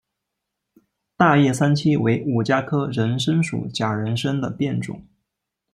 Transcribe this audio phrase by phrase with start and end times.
[1.15, 5.05] 大叶三七为五加科人参属假人参的变种。